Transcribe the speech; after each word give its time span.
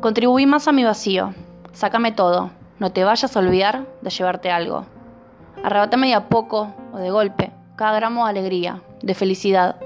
Contribuí 0.00 0.46
más 0.46 0.66
a 0.66 0.72
mi 0.72 0.84
vacío. 0.84 1.34
Sácame 1.72 2.12
todo. 2.12 2.50
No 2.78 2.90
te 2.90 3.04
vayas 3.04 3.36
a 3.36 3.40
olvidar 3.40 3.86
de 4.00 4.10
llevarte 4.10 4.50
algo. 4.50 4.86
Arrebatame 5.62 6.08
de 6.08 6.14
a 6.14 6.28
poco 6.28 6.72
o 6.92 6.98
de 6.98 7.10
golpe 7.10 7.52
cada 7.80 7.96
gramo 7.96 8.24
de 8.24 8.30
alegría, 8.30 8.82
de 9.00 9.14
felicidad. 9.14 9.76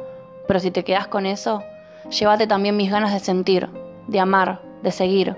Pero 0.48 0.58
si 0.58 0.72
te 0.72 0.82
quedas 0.82 1.06
con 1.06 1.26
eso, 1.26 1.62
llévate 2.10 2.48
también 2.48 2.76
mis 2.76 2.90
ganas 2.90 3.12
de 3.12 3.20
sentir, 3.20 3.70
de 4.08 4.18
amar, 4.18 4.62
de 4.82 4.90
seguir. 4.90 5.36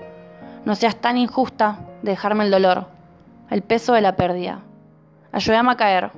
No 0.65 0.73
seas 0.73 0.95
tan 0.95 1.17
injusta 1.17 1.79
de 2.01 2.11
dejarme 2.11 2.45
el 2.45 2.49
dolor, 2.49 2.87
el 3.51 3.61
peso 3.61 3.93
de 3.93 4.01
la 4.01 4.15
pérdida. 4.15 4.61
Ayúdame 5.31 5.71
a 5.71 5.77
caer, 5.77 6.11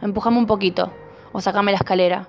empujame 0.00 0.38
un 0.38 0.46
poquito 0.46 0.90
o 1.32 1.40
sacame 1.40 1.70
la 1.70 1.78
escalera. 1.78 2.28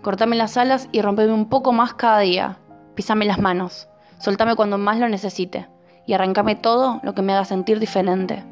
Cortame 0.00 0.34
las 0.34 0.56
alas 0.56 0.88
y 0.90 1.02
rompeme 1.02 1.34
un 1.34 1.50
poco 1.50 1.72
más 1.72 1.92
cada 1.92 2.20
día. 2.20 2.56
Písame 2.94 3.26
las 3.26 3.38
manos, 3.38 3.86
soltame 4.24 4.56
cuando 4.56 4.78
más 4.78 4.98
lo 4.98 5.06
necesite 5.06 5.68
y 6.06 6.14
arrancame 6.14 6.56
todo 6.56 6.98
lo 7.02 7.14
que 7.14 7.20
me 7.20 7.34
haga 7.34 7.44
sentir 7.44 7.78
diferente. 7.78 8.42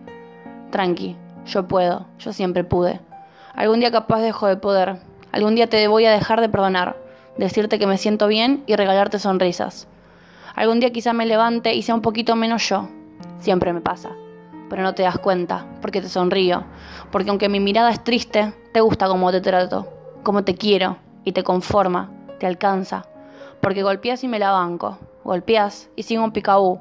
Tranqui, 0.71 1.17
yo 1.47 1.67
puedo, 1.67 2.05
yo 2.19 2.35
siempre 2.35 2.63
pude. 2.63 3.01
Algún 3.55 3.81
día 3.81 3.91
capaz 3.91 4.21
dejo 4.21 4.47
de 4.49 4.59
poder, 4.59 4.99
algún 5.33 5.55
día 5.55 5.69
te 5.69 5.89
voy 5.89 6.05
a 6.05 6.13
dejar 6.13 6.43
de 6.43 6.51
perdonar, 6.51 6.99
decirte 7.39 7.79
que 7.79 7.87
me 7.87 7.97
siento 7.97 8.27
bien 8.27 8.63
y 8.67 8.77
regalarte 8.77 9.19
sonrisas. 9.19 9.89
Algún 10.55 10.79
día 10.79 10.93
quizá 10.93 11.15
me 11.15 11.25
levante 11.25 11.73
y 11.75 11.81
sea 11.81 11.95
un 11.95 12.03
poquito 12.03 12.37
menos 12.37 12.69
yo. 12.69 12.91
Siempre 13.39 13.73
me 13.73 13.81
pasa. 13.81 14.11
Pero 14.69 14.83
no 14.83 14.95
te 14.95 15.05
das 15.05 15.19
cuenta, 15.21 15.65
porque 15.81 16.03
te 16.03 16.11
sonrío. 16.11 16.65
Porque 17.11 17.31
aunque 17.31 17.49
mi 17.49 17.61
mirada 17.61 17.91
es 17.91 18.05
triste, 18.05 18.53
te 18.75 18.83
gusta 18.83 19.09
cómo 19.09 19.33
te 19.33 19.41
trato, 19.41 19.91
cómo 20.23 20.45
te 20.45 20.55
quiero 20.55 20.99
y 21.25 21.33
te 21.33 21.43
conforma, 21.43 22.11
te 22.39 22.47
alcanza. 22.47 23.07
Porque 23.63 23.83
golpeas 23.83 24.23
y 24.23 24.29
me 24.29 24.39
la 24.39 24.51
banco. 24.51 24.99
Golpeas 25.25 25.89
y 25.97 26.03
sigo 26.03 26.25
un 26.25 26.33
picabú. 26.33 26.81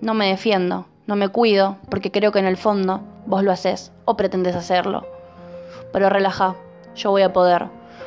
No 0.00 0.14
me 0.14 0.28
defiendo, 0.28 0.86
no 1.06 1.16
me 1.16 1.28
cuido, 1.28 1.76
porque 1.90 2.10
creo 2.10 2.32
que 2.32 2.38
en 2.38 2.46
el 2.46 2.56
fondo 2.56 3.00
vos 3.26 3.44
lo 3.44 3.52
haces 3.52 3.92
o 4.04 4.16
pretendes 4.16 4.56
hacerlo. 4.56 5.06
Pero 5.92 6.08
relaja, 6.08 6.56
yo 6.96 7.10
voy 7.10 7.22
a 7.22 7.32
poder. 7.32 7.66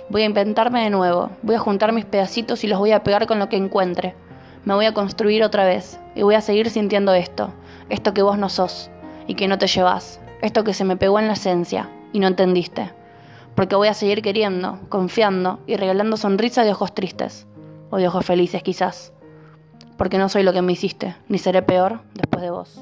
Voy 0.09 0.23
a 0.23 0.25
inventarme 0.25 0.83
de 0.83 0.89
nuevo, 0.89 1.30
voy 1.41 1.56
a 1.56 1.59
juntar 1.59 1.91
mis 1.91 2.06
pedacitos 2.06 2.63
y 2.63 2.67
los 2.67 2.80
voy 2.80 2.91
a 2.91 3.03
pegar 3.03 3.28
con 3.28 3.39
lo 3.39 3.50
que 3.50 3.58
encuentre. 3.58 4.16
Me 4.63 4.73
voy 4.73 4.86
a 4.86 4.94
construir 4.94 5.44
otra 5.44 5.66
vez 5.66 6.00
y 6.16 6.23
voy 6.23 6.36
a 6.36 6.41
seguir 6.41 6.69
sintiendo 6.69 7.13
esto, 7.13 7.50
esto 7.89 8.13
que 8.13 8.22
vos 8.22 8.38
no 8.38 8.50
sos 8.50 8.89
y 9.28 9.36
que 9.36 9.47
no 9.47 9.58
te 9.58 9.67
llevas, 9.67 10.19
esto 10.41 10.63
que 10.63 10.73
se 10.73 10.86
me 10.86 10.97
pegó 10.97 11.19
en 11.19 11.28
la 11.28 11.33
esencia 11.33 11.89
y 12.13 12.19
no 12.19 12.28
entendiste. 12.28 12.91
Porque 13.56 13.75
voy 13.75 13.88
a 13.88 13.94
seguir 13.94 14.22
queriendo, 14.22 14.80
confiando 14.89 15.59
y 15.66 15.78
regalando 15.78 16.17
sonrisas 16.17 16.66
de 16.66 16.72
ojos 16.72 16.94
tristes, 16.94 17.47
o 17.89 17.97
de 17.97 18.08
ojos 18.08 18.25
felices 18.25 18.61
quizás. 18.63 19.13
Porque 19.98 20.18
no 20.18 20.30
soy 20.30 20.44
lo 20.44 20.54
que 20.54 20.62
me 20.62 20.74
hiciste, 20.74 21.16
ni 21.30 21.38
seré 21.38 21.62
peor 21.62 22.02
después 22.14 22.42
de 22.42 22.52
vos. 22.52 22.82